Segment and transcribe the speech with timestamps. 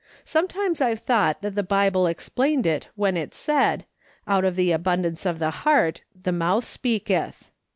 [0.25, 3.85] Sometimes I've thought that the Bible ex plained it when it said,'
[4.35, 7.51] Out of the abundance of the heart the mouth speaketh.'